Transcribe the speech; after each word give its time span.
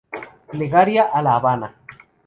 Plegaria 0.53 1.05
a 1.21 1.25
La 1.29 1.37
Habana. 1.41 1.73